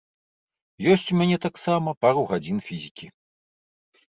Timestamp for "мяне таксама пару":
1.19-2.25